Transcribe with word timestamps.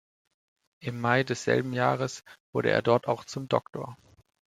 Im 0.79 0.99
Mai 0.99 1.23
desselben 1.23 1.73
Jahres 1.73 2.23
wurde 2.55 2.71
er 2.71 2.81
dort 2.81 3.07
auch 3.07 3.23
zum 3.23 3.47
„Dr. 3.47 3.95